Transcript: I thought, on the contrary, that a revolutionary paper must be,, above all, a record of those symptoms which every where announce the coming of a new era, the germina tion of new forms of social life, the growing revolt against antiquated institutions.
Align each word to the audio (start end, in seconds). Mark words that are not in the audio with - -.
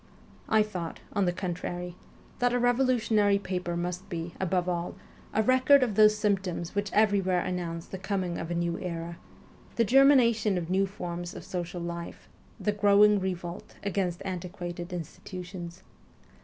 I 0.49 0.63
thought, 0.63 0.99
on 1.13 1.25
the 1.25 1.31
contrary, 1.31 1.95
that 2.39 2.53
a 2.53 2.59
revolutionary 2.59 3.37
paper 3.37 3.77
must 3.77 4.09
be,, 4.09 4.33
above 4.39 4.67
all, 4.67 4.95
a 5.31 5.43
record 5.43 5.83
of 5.83 5.93
those 5.93 6.17
symptoms 6.17 6.73
which 6.73 6.91
every 6.91 7.21
where 7.21 7.41
announce 7.41 7.85
the 7.85 7.99
coming 7.99 8.39
of 8.39 8.49
a 8.49 8.55
new 8.55 8.79
era, 8.79 9.19
the 9.75 9.85
germina 9.85 10.33
tion 10.33 10.57
of 10.57 10.71
new 10.71 10.87
forms 10.87 11.35
of 11.35 11.45
social 11.45 11.81
life, 11.83 12.27
the 12.59 12.71
growing 12.71 13.19
revolt 13.19 13.75
against 13.83 14.23
antiquated 14.25 14.91
institutions. 14.91 15.83